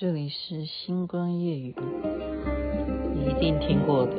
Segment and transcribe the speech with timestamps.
[0.00, 1.74] 这里是星光夜雨，
[3.12, 4.12] 你一定听过的。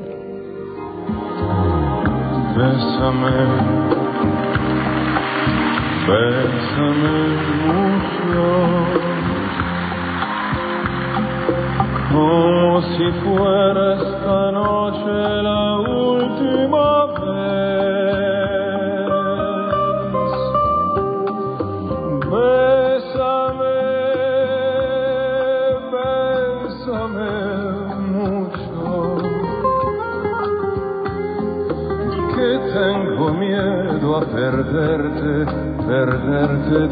[32.74, 35.46] tengo miedo a perderte,
[35.86, 36.88] perderte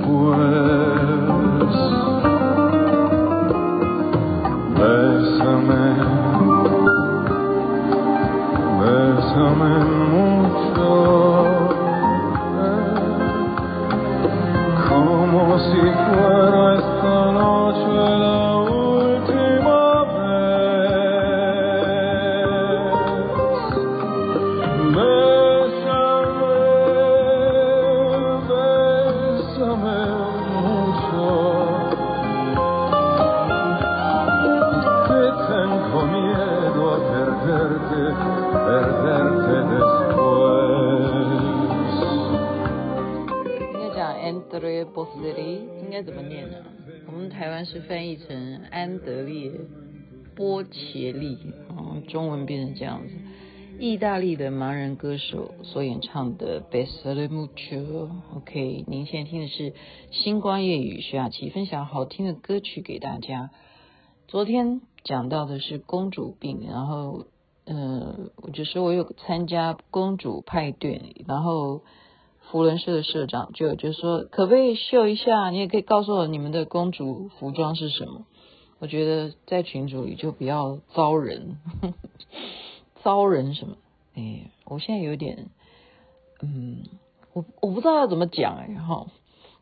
[0.00, 0.44] después.
[45.80, 46.56] 应该怎么念呢？
[47.06, 49.52] 我们台湾是翻译成安德烈
[50.34, 51.38] 波切利，
[51.70, 53.14] 嗯，中文变成这样子。
[53.78, 59.74] 意大利的盲人歌手所演唱的《Bessare mucho》，OK，您现在听的是
[60.10, 63.50] 星光夜雨徐雅琪分享好听的歌曲给大家。
[64.28, 67.26] 昨天讲到的是公主病，然后，
[67.64, 71.82] 呃，我就说我有参加公主派对，然后。
[72.50, 75.48] 福伦社的社长就就说，可不可以秀一下？
[75.48, 78.26] 你也可以告诉我你们的公主服装是什么？
[78.78, 81.56] 我觉得在群组里就比较招人，
[83.04, 83.76] 呵呵遭人什么？
[84.14, 85.50] 哎，我现在有点，
[86.40, 86.84] 嗯，
[87.32, 89.06] 我我不知道要怎么讲哎哈。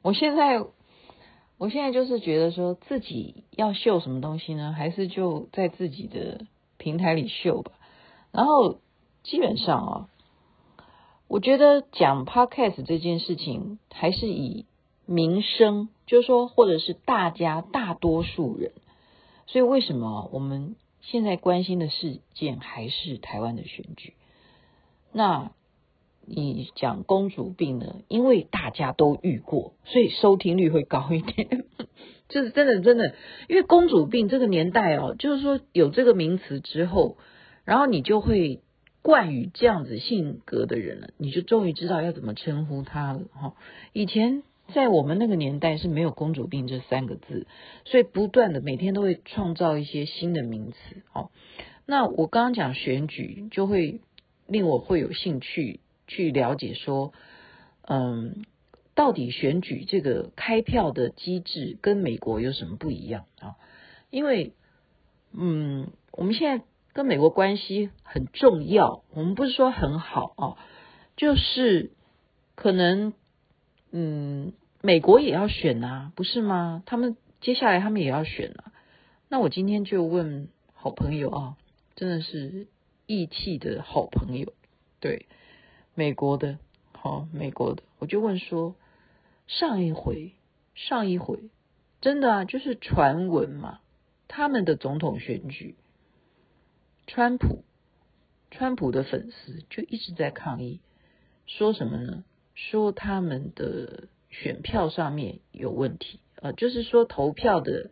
[0.03, 0.65] 我现在
[1.59, 4.73] 我现在就是觉得说自己要秀什么东西呢？
[4.73, 7.73] 还是就在自己的平台里秀吧。
[8.31, 8.79] 然后
[9.23, 10.09] 基本上啊。
[11.29, 14.67] 我觉得讲 podcast 这件事情还是以
[15.07, 18.73] 民生，就是说，或者是大家大多数人。
[19.47, 24.15] 所以为什么我们现在关心的事件还是台湾的选举？
[25.13, 25.53] 那
[26.25, 27.97] 你讲公主病呢？
[28.09, 31.67] 因为大家都遇过，所以收听率会高一点。
[32.31, 33.15] 这是真的，真的，
[33.49, 37.19] 因为公主病这个年代哦，就是说有这个名词之后，
[37.65, 38.63] 然后你就会。
[39.05, 43.57] 冠于这样子性格的人了，你就终于知道要怎么称呼他了哈。
[43.93, 47.47] 以前在我们那个年代是没有“公主病”这三个字，
[47.85, 50.77] 所以不断的每天都会创造一些新的名词。
[51.13, 51.31] 哦，
[51.87, 54.01] 那我刚刚讲选举，就会
[54.47, 57.13] 令我会有兴趣去了解说，
[57.83, 58.45] 嗯，
[58.95, 63.57] 到底选举这个开票的机制跟美国有什么不一样啊？
[64.11, 64.53] 因为，
[65.33, 66.65] 嗯，我们现在。
[66.95, 70.59] 跟美国关系很重要，我们不是说很好哦，
[71.17, 71.91] 就是
[72.55, 73.15] 可能，
[73.93, 76.83] 嗯，美国也要选啊，不是吗？
[76.87, 78.73] 他们接下来他们也要选啊。
[79.29, 81.57] 那我今天就问好朋友啊，
[81.95, 82.67] 真的是
[83.07, 84.53] 义气的好朋友，
[84.99, 85.27] 对，
[85.95, 86.59] 美国的，
[86.93, 88.75] 好，美国的，我就问说，
[89.47, 90.33] 上一回，
[90.75, 91.39] 上一回，
[92.01, 93.79] 真的啊，就是传闻嘛，
[94.27, 95.77] 他们的总统选举。
[97.07, 97.63] 川普，
[98.51, 100.81] 川普的粉丝就一直在抗议，
[101.47, 102.25] 说什么呢？
[102.55, 107.91] 说他们的选票上面有问题，呃，就是说投票的，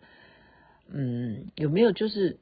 [0.93, 2.39] 嗯，有没有就是，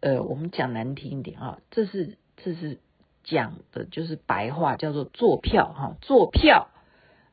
[0.00, 2.78] 呃，我们讲难听一点啊，这是这是
[3.22, 6.70] 讲的就是白话，叫做做票哈，做票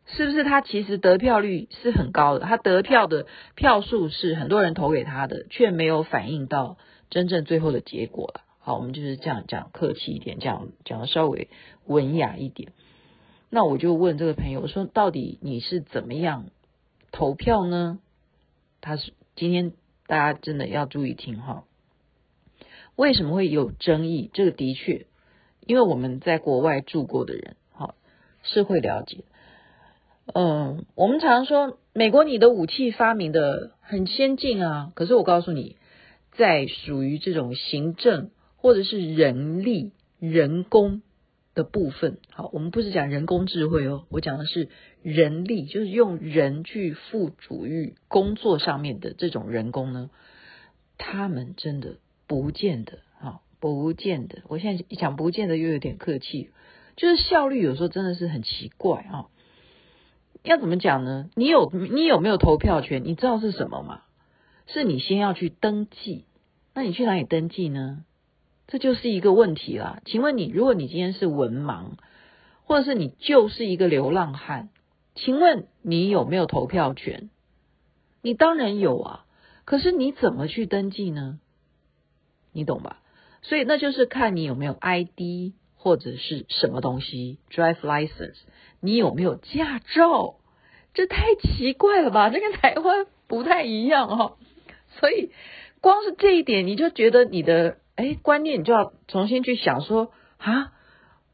[0.05, 0.43] 是不是？
[0.43, 6.77] 他其实得票率是很高的，他得票的票数是很多人投给他的，却没有反映到。
[7.11, 11.49] 真正最后的结果了，好，我们就是这样讲，客气一点，这样讲的稍微
[11.85, 12.73] 文雅一点。
[13.55, 16.47] 那我就问这个朋友，我说到底你是怎么样
[17.13, 17.99] 投票呢？
[18.81, 19.71] 他是今天
[20.07, 21.63] 大家真的要注意听哈，
[22.97, 24.29] 为什么会有争议？
[24.33, 25.05] 这个的确，
[25.65, 27.95] 因为我们在国外住过的人，哈，
[28.43, 29.23] 是会了解。
[30.33, 35.77] 嗯，我们常说美国你的武器发明的很先进啊，可是我告诉你。
[36.37, 41.01] 在属于这种行政或者是人力、人工
[41.55, 44.69] 的部分，好，我们不是讲人工智慧哦，我讲的是
[45.01, 50.11] 人力，就是用人去付诸于工作上面的这种人工呢，
[50.97, 51.95] 他们真的
[52.27, 54.43] 不见得，哈，不见得。
[54.47, 56.51] 我现在讲不见得又有点客气，
[56.95, 59.25] 就是效率有时候真的是很奇怪啊。
[60.43, 61.29] 要怎么讲呢？
[61.33, 63.03] 你有你有没有投票权？
[63.03, 64.01] 你知道是什么吗？
[64.67, 66.25] 是你先要去登记，
[66.73, 68.03] 那你去哪里登记呢？
[68.67, 70.01] 这就是一个问题啦。
[70.05, 71.91] 请问你，如果你今天是文盲，
[72.63, 74.69] 或者是你就是一个流浪汉，
[75.13, 77.29] 请问你有没有投票权？
[78.23, 79.25] 你当然有啊。
[79.65, 81.39] 可是你怎么去登记呢？
[82.53, 83.01] 你懂吧？
[83.43, 88.37] 所以那就是看你有没有 ID 或者是什么东西，Drive License，
[88.79, 90.37] 你有没有驾照？
[90.95, 92.31] 这太奇怪了吧？
[92.31, 94.37] 这跟台湾不太一样哈。
[94.99, 95.29] 所以
[95.81, 97.77] 光是这一点，你就觉得你的。
[97.95, 100.73] 哎，观念就要重新去想说啊，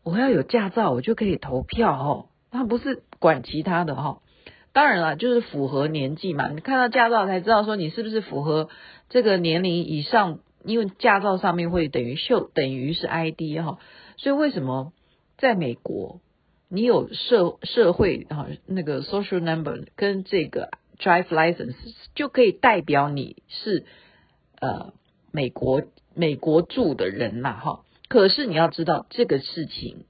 [0.04, 2.28] 我要有驾照，我就可以投票哦。
[2.52, 4.22] 那不是管其他的哈。
[4.72, 6.50] 当然了，就是符合年纪嘛。
[6.50, 8.70] 你看到驾照才知道说你是不是符合
[9.10, 13.80] 这个年龄以上，因为驾照上面会等于秀，等于是 ID 哈。
[14.18, 14.94] 所以为什么
[15.38, 16.22] 在美国
[16.70, 20.70] 你有社社会啊那个 social number 跟这个
[21.00, 21.76] drive license
[22.14, 23.84] 就可以代表你是
[24.60, 24.94] 呃
[25.32, 25.82] 美国。
[26.14, 30.06] 美国住的人呐，哈，可是你要知道，这个事情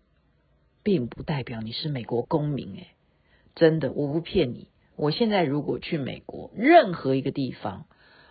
[0.83, 2.88] 并不代表你是美国公民，诶，
[3.56, 4.68] 真的，我不骗你。
[4.95, 7.86] 我现在如果去美国任何一个地方，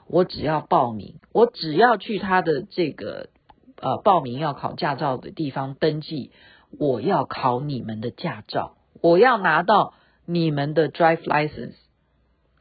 [0.07, 3.31] 我只要报名，我只要去他的这个
[3.77, 6.33] 呃报名要考驾照的地方登记，
[6.79, 9.95] 我要考你们的驾照，我要拿到
[10.27, 11.75] 你们的 drive license，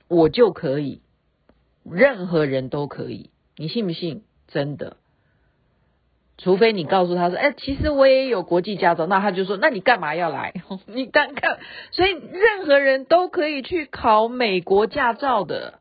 [0.07, 1.01] 我就可以，
[1.83, 4.23] 任何人都可以，你信不信？
[4.51, 4.97] 真的，
[6.37, 10.53] 除非你告诉他说：“哎，其实我也有国际驾照。”那他就说：“那你干嘛要来？
[10.87, 11.59] 你单看，
[11.91, 15.79] 所以任何人都可以去考美国驾照的。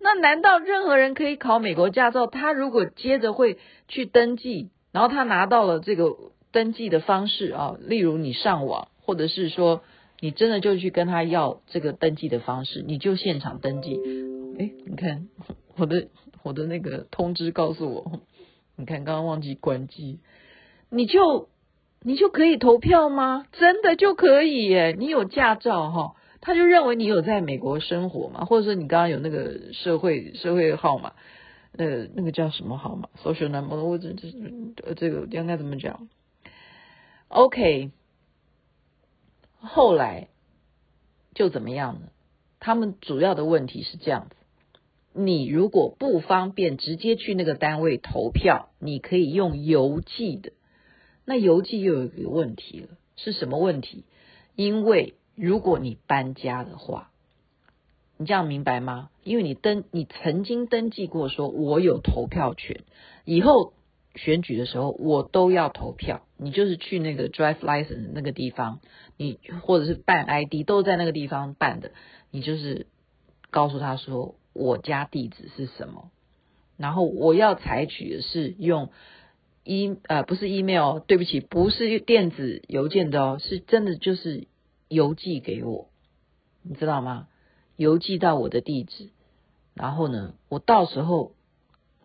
[0.00, 2.28] 那难道任何人可以考美国驾照？
[2.28, 3.58] 他如果接着会
[3.88, 6.14] 去登记，然后他拿到了这个
[6.52, 9.82] 登记的方式啊，例如你上网，或者是说
[10.20, 13.96] 你真的就去跟他要这个登记的方式，你就现场登记。
[14.60, 15.26] 哎，你看
[15.76, 16.06] 我的。
[16.42, 18.20] 我的那个通知告诉我，
[18.76, 20.20] 你看刚刚忘记关机，
[20.88, 21.48] 你就
[22.02, 23.46] 你就可以投票吗？
[23.52, 24.94] 真的就可以耶？
[24.98, 31.12] 你有驾照哈，他就认为你有在美国生活嘛，或者说你刚刚有那个社会社会号码，
[31.72, 36.08] 呃，那个叫什么号码？Social number，我这这这个应该怎么讲
[37.28, 37.90] ？OK，
[39.60, 40.28] 后来
[41.34, 42.08] 就怎么样呢？
[42.60, 44.36] 他们主要的问题是这样子。
[45.20, 50.52] 你如果不方便直接去那个单位投票，你可以用邮寄的。
[51.24, 54.04] 那邮寄又有一个问题了，是什么问题？
[54.54, 57.10] 因为如果你搬家的话，
[58.16, 59.10] 你这样明白吗？
[59.24, 62.84] 因为你登，你曾经登记过，说我有投票权，
[63.24, 63.72] 以后
[64.14, 66.22] 选举的时候我都要投票。
[66.36, 68.78] 你就是去那个 drive license 那个地方，
[69.16, 71.90] 你或者是办 ID 都在那个地方办的，
[72.30, 72.86] 你就是
[73.50, 74.36] 告诉他说。
[74.52, 76.10] 我家地址是什么？
[76.76, 78.90] 然后我要采取的是用
[79.64, 84.46] e 呃不是 email，对不起，不是电子邮件的哦，是真的就是
[84.88, 85.88] 邮寄给我，
[86.62, 87.26] 你知道吗？
[87.76, 89.10] 邮寄到我的地址，
[89.74, 91.32] 然后呢，我到时候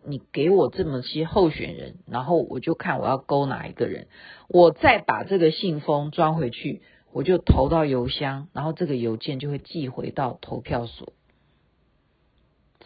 [0.04, 4.06] 你给我这么些候选人，然后我就看我要勾哪一个人，
[4.48, 6.82] 我再把这个信封装回去，
[7.12, 11.12] 我就投到邮箱，然后这个邮件就会寄回到投票所。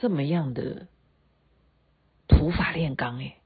[0.01, 0.87] 这么样的
[2.29, 3.37] 土法炼钢诶，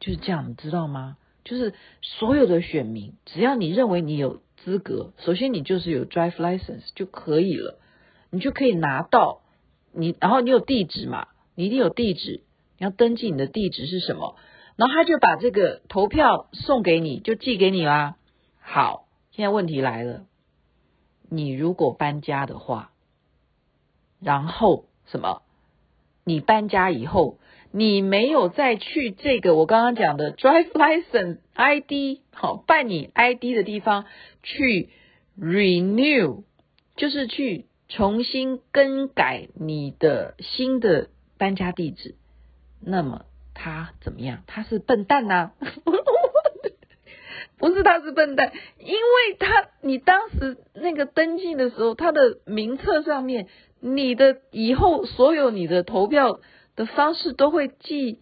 [0.00, 1.16] 就是这样，你知道吗？
[1.44, 7.78] 就是所有的选民，只要你认为你有资格，首先你就是有 drive license 就可以了，
[8.30, 9.40] 你就可以拿到
[9.92, 12.42] 你，然后你有地址嘛，你一定有地址，
[12.76, 14.36] 你要登记你的地址是什么，
[14.76, 18.16] 然后他就把这个投票送给你，就寄给你啦。
[18.60, 20.26] 好，现在问题来了，
[21.30, 22.92] 你如果搬家的话，
[24.20, 25.42] 然后什么？
[26.28, 27.38] 你搬家以后，
[27.72, 34.04] 你没有再去这个我刚刚讲的 drive license ID 好办理 ID 的地方
[34.42, 34.90] 去
[35.40, 36.42] renew，
[36.96, 41.08] 就是去重新更改你的新的
[41.38, 42.14] 搬家地址。
[42.78, 44.42] 那么他怎么样？
[44.46, 45.52] 他是笨蛋呐、
[47.56, 53.48] 不是，他是笨蛋，因为他你当时那个登记的时候，他的名册上面。
[53.80, 56.40] 你的以后所有你的投票
[56.76, 58.18] 的方式都会记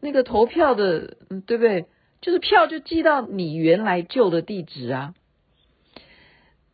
[0.00, 1.86] 那个投票的，对不对？
[2.20, 5.14] 就是票就寄到你原来旧的地址啊。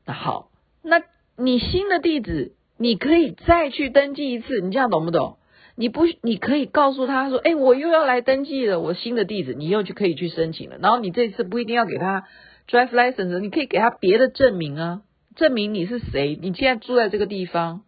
[0.04, 0.50] 那好，
[0.82, 1.02] 那
[1.36, 5.38] 你新的地址你可以再去登记一次，你这样懂不懂？
[5.74, 10.78] 你不，你可以告诉他说，哎，我又要来登记了，我新的地址，你又去可以去申请了。
[10.82, 12.24] 然后你这次不一定要给他
[12.68, 15.02] drive license，你可以给他别的证明啊，
[15.36, 17.84] 证明你是谁，你现在住在这个地方。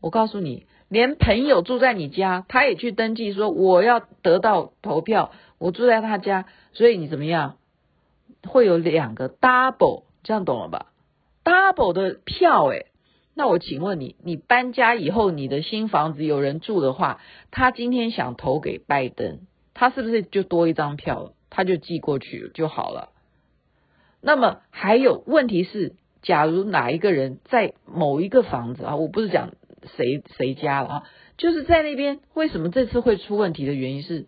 [0.00, 0.66] 我告诉你。
[0.88, 7.58] 连朋友住在你家，他也去登记说我要得到投票，我住在他家，所以你怎么样？
[8.44, 10.86] 会有两个 double，这样懂了吧
[11.44, 12.86] ？double 的票诶，
[13.34, 17.20] 那我请问你，你搬家以后，你的新房子有人住的话，
[17.52, 19.42] 他今天想投给拜登，
[19.74, 21.34] 他是不是就多一张票？
[21.50, 23.10] 他就寄过去就好了。
[24.20, 29.52] 那么还有问题是，假如哪一个人在某一个房子啊，我不是讲。
[29.96, 31.02] 谁谁家了啊？
[31.36, 34.26] 就是在那边，为什么这次会出问题的原因是，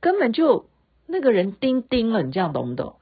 [0.00, 0.68] 根本就
[1.06, 2.96] 那个人钉钉了，你这样懂不懂？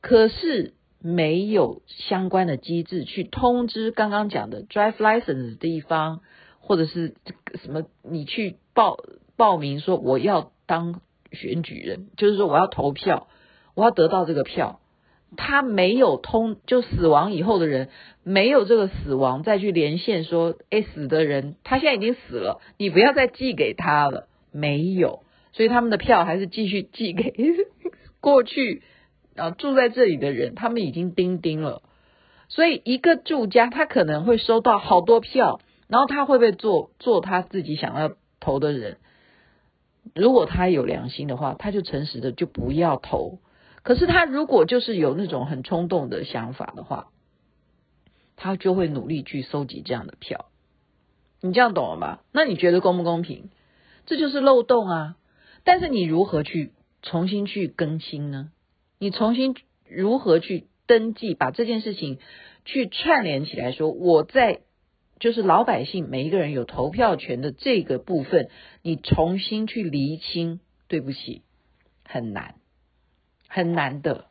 [0.00, 6.20] 可是没有相关的机制去通知刚刚讲的 drive license 的地方，
[6.60, 7.14] 或者是
[7.62, 8.96] 什么，你去报
[9.36, 11.00] 报名说我要当
[11.32, 13.28] 选举人，就是说我要投票，
[13.74, 14.80] 我要得到这个票。
[15.36, 17.88] 他没有通，就死亡以后的人
[18.22, 25.20] 没有这个死亡再去连线说，哎，死的人他现在已经死了，你不要再寄给他了，没有，
[25.52, 27.34] 所以他们的票还是继续 寄给
[28.20, 28.82] 过去
[29.36, 31.82] 啊住在这里的人，他们已经钉钉了，
[32.48, 38.96] 所以一个住家他可能会收到好多票，然后他会不会做做他自己想要投的人？
[40.14, 43.38] 如果他有良心的话，他就诚实的就不要投。
[43.84, 47.10] 可是他如果就是有那种很冲动的想法的话，
[48.34, 50.46] 他就会努力去收集这样的票。
[51.40, 52.20] 你这样懂了吗？
[52.32, 53.50] 那你觉得公不公平？
[54.06, 55.16] 这就是漏洞啊！
[55.64, 56.72] 但是你如何去
[57.02, 58.50] 重新去更新呢？
[58.98, 59.54] 你重新
[59.88, 62.18] 如何去登记，把这件事情
[62.64, 64.60] 去串联起来说，我在
[65.20, 68.48] 就是老百姓每一个人有投票权的这个部分，
[68.80, 71.42] 你重新去厘清，对不起，
[72.04, 72.54] 很难。
[73.54, 74.24] 很难的，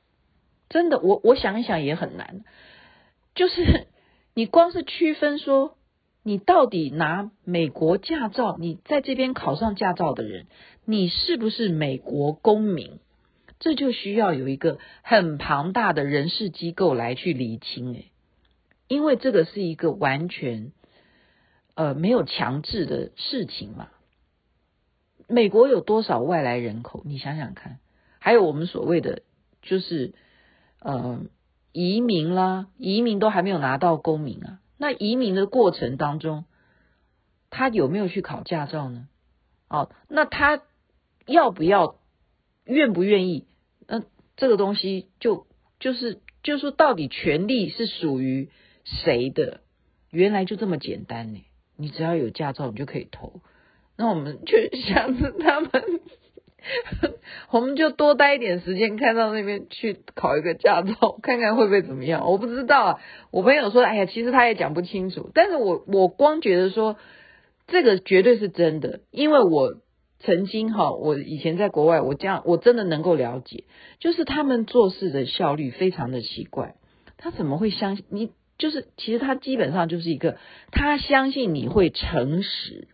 [0.67, 2.43] 真的，我我想一想也很难。
[3.35, 3.87] 就是
[4.33, 5.77] 你光是区分说，
[6.23, 10.47] 你到底拿美国驾照，你在这边考上驾照的人，
[10.83, 12.99] 你是不是美国公民？
[13.59, 18.11] 这就需要有一个很庞大的人事机构来去厘清诶，
[18.89, 20.73] 因为这个是一个完全
[21.75, 23.87] 呃没有强制的事情嘛。
[25.29, 27.03] 美国有多少外来人口？
[27.05, 27.79] 你想想看。
[28.23, 29.21] 还有我们所谓的，
[29.61, 30.13] 就是
[30.79, 31.25] 呃
[31.73, 34.61] 移民啦，移民都还没有拿到公民啊。
[34.77, 36.45] 那移民的过程当中，
[37.49, 39.09] 他有没有去考驾照呢？
[39.67, 40.61] 哦，那他
[41.25, 41.97] 要不要，
[42.63, 43.45] 愿不愿意？
[43.87, 44.03] 那
[44.37, 45.45] 这个东西就
[45.81, 48.49] 就是就是说，到底权利是属于
[48.85, 49.59] 谁的？
[50.11, 51.43] 原来就这么简单呢。
[51.75, 53.41] 你只要有驾照，你就可以投。
[53.97, 55.69] 那我们就想着他们。
[57.51, 62.29] 我们就多待一点时间，看到那边去考一个驾照， 看看会不会怎么样。
[62.29, 62.99] 我不知道啊。
[63.31, 65.29] 我朋友说，哎呀，其实他也讲不清楚。
[65.33, 66.97] 但是我我光觉得说，
[67.67, 69.75] 这个绝对是真的，因为我
[70.19, 73.65] 曾经哈，我以前在国外，我这样我真的能够了解，
[73.99, 76.75] 就是他们做事的效率非常的奇怪。
[77.17, 78.31] 他怎么会相信你？
[78.55, 80.37] 就是其实他基本上就是一个，
[80.71, 82.87] 他相信你会诚实，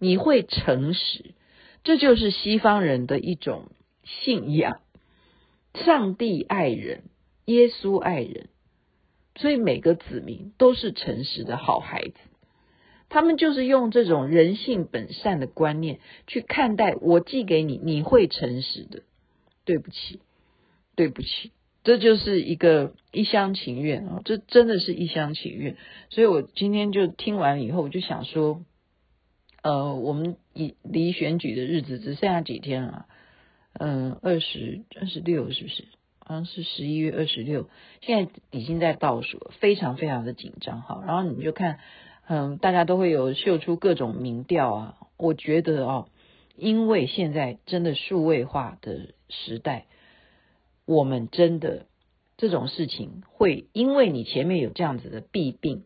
[0.00, 1.34] 你会诚实。
[1.88, 3.70] 这就是西方人的一种
[4.04, 4.82] 信仰，
[5.72, 7.04] 上帝爱人，
[7.46, 8.50] 耶稣爱人，
[9.36, 12.14] 所以每个子民都是诚实的好孩子。
[13.08, 19.04] 他们就是用这种人性本善的观念去看待我寄给你，你会诚实的。
[19.64, 20.20] 对不起，
[20.94, 21.52] 对不起，
[21.84, 24.20] 这就是一个一厢情愿啊！
[24.26, 25.78] 这真的是一厢情愿。
[26.10, 28.62] 所以我今天就听完以后，我就想说。
[29.60, 30.36] 呃，我们
[30.82, 33.06] 离选举的日子只剩下几天了，
[33.74, 35.84] 嗯、二十二十六是不是？
[36.20, 37.70] 好像是十一月二十六，
[38.02, 41.02] 现在已经在倒数，非常非常的紧张哈。
[41.06, 41.78] 然后你就看，
[42.26, 44.96] 嗯、大家都会有秀出各种民调啊。
[45.16, 46.08] 我觉得哦，
[46.54, 49.86] 因为现在真的数位化的时代，
[50.84, 51.86] 我们真的
[52.36, 55.84] 这种事情会因为你前面有这样子的弊病，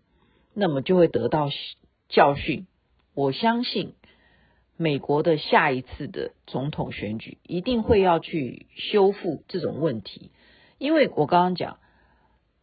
[0.55, 1.51] 那么就会得到
[2.09, 2.67] 教训。
[3.15, 3.95] 我相信
[4.77, 10.31] 美国的下一次的总统选举一定会要去修复这种问题，
[10.79, 11.79] 因为我刚刚讲，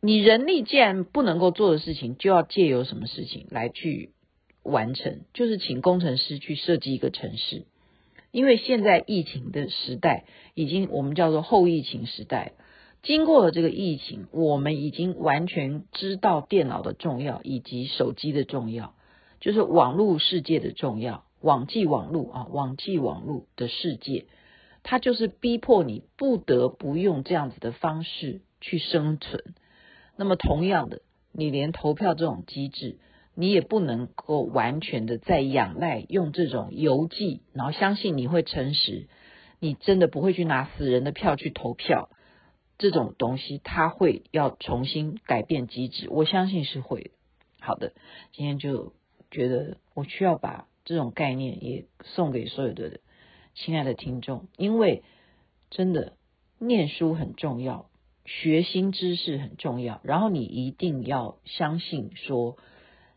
[0.02, 4.12] 你人力既然不能够做的事情，就要借由什么事情来去
[4.64, 7.66] 完成，就是请工程师去设计一个城市，
[8.32, 10.26] 因为现在疫情的时代
[10.56, 12.54] 已经我们叫做后疫情时代，
[13.02, 18.94] 经过了这个疫情，我们已经完全知道电脑的重要以及手机的重要，
[19.40, 24.26] 就是网络世界的重要，网际网络啊，网际网络的世界，
[24.84, 29.44] 它就是逼迫你不得不用这样子的方式去生存。
[30.16, 32.98] 那么同样的，你连投票这种机制。
[33.36, 39.08] 你也不能够完全的再仰赖用这种邮寄，然后相信你会诚实，
[39.60, 42.10] 你真的不会去拿死人的票去投票，
[42.78, 47.12] 这种东西它会要重新改变机制，我相信是会的。
[47.62, 47.94] 好的，
[48.34, 48.92] 今天就
[49.32, 53.00] 觉得我需要把这种概念也送给所有的
[53.54, 55.04] 亲爱的听众，因为
[55.70, 56.14] 真的
[56.58, 57.92] 念书很重要，
[58.26, 62.58] 学新知识很重要，然后你一定要相信说。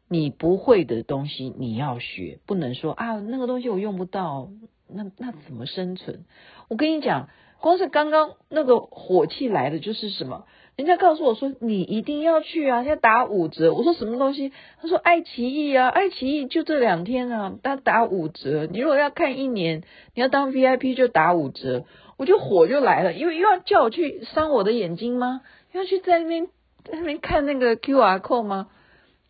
[0.09, 4.51] 你不会的东西你要学，不能说啊那个东西我用不到，
[4.87, 6.27] 那那怎么生存？
[6.69, 7.31] 我跟你讲，
[7.63, 10.45] 光是刚刚那个火气来的就是什么？
[10.77, 13.75] 人家告诉我说你一定要去啊，现在打五折。
[13.75, 14.53] 我说什么东西？
[14.81, 18.67] 他说爱奇艺啊，爱奇艺就这两天啊，他打五折。
[18.71, 19.83] 你如果要看一年，
[20.15, 21.85] 你要当 VIP 就打五折。
[22.19, 25.41] 我就火就来了，因为又要叫我去伤我的眼睛吗？
[25.73, 26.47] 要去在那边
[26.85, 28.69] 在那边看那个 QR code 吗？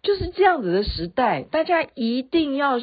[0.03, 2.81] 就是这样子的时代，大家一定要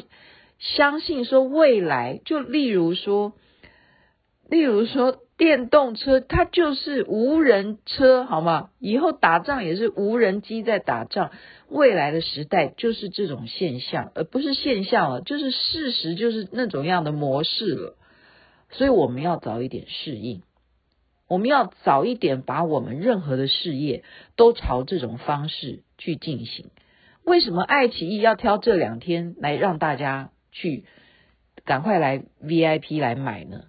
[0.58, 3.34] 相信说未来，就例如说，
[4.50, 8.72] 例如说电动车，它就是无人车，好吗？
[8.78, 11.32] 以后打仗也是无人机在打仗，
[11.70, 17.96] 未来的时代就是这种现象，而不是现象了，就是事实，就是那种样的模式了。
[18.70, 20.44] 所以我们要早一点适应，
[21.30, 24.04] 我们要早一点把我们任何的事业
[24.36, 26.70] 都朝这种方式去进行。
[27.24, 30.84] 为什么爱奇艺要挑这两天来让大家去
[31.64, 33.64] 赶快来 VIP 来买呢？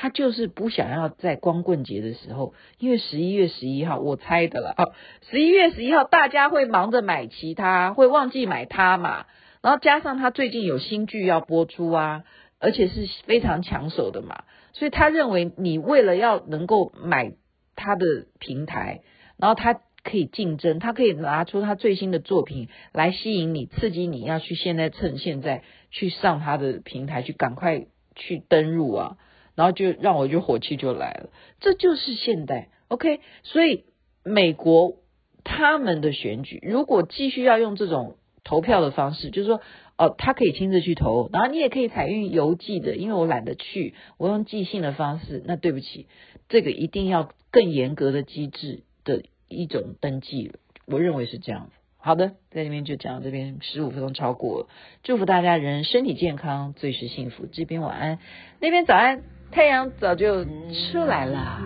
[0.00, 4.86] 他就是不想要在光棍节的时候，因为十一月十一号我猜的了啊，
[5.30, 9.26] 十一月十一号大家会忙着买其他，会忘记买它嘛。
[9.60, 12.24] 然后加上他最近有新剧要播出啊，
[12.58, 17.34] 而且是非常抢手的嘛，所以他认为你为了要能够买
[17.76, 18.06] 他的
[18.38, 19.02] 平台，
[19.36, 19.82] 然后他。
[20.02, 29.18] 可以竞争，他可以拿出他最新的作品来吸引你，刺激你要去现在趁现在去上他的平台去赶快去登入啊，
[29.60, 31.28] 然后就让我就火气就来了，
[31.60, 33.84] 这就是现代，OK，所以
[34.24, 34.96] 美国
[35.44, 39.60] 他们的选举如果继续要用这种投票的方式，就是说
[39.98, 46.06] 哦，他可以亲自去投，然后你也可以采用邮寄的，因为我懒得去，我用寄信的方式，那对不起，
[46.48, 49.22] 这个一定要更严格的机制的。
[49.52, 51.70] 一种登记了，我认为是这样。
[51.98, 54.68] 好的，在这边就讲到这边，十五分钟超过了，
[55.02, 57.46] 祝福大家人身体健康，最是幸福。
[57.50, 58.20] 这边晚安，
[58.60, 61.58] 那边早安，太阳早就出来了。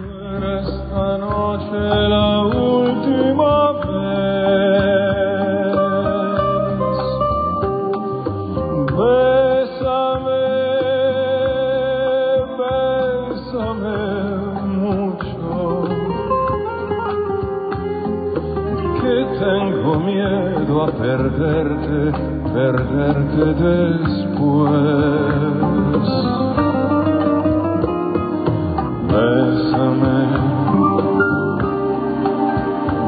[29.15, 30.27] Bésame,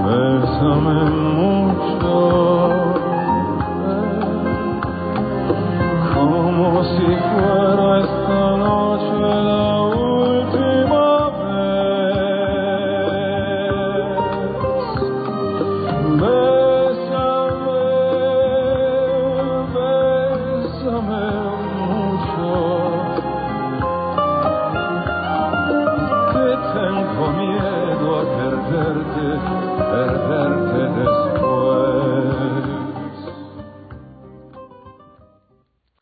[0.05, 0.96] bésame.